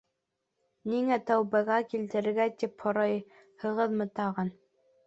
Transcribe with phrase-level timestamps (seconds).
[0.93, 4.53] Ниңә тәүбәгә килергә тип һорайһығыҙмы тағын?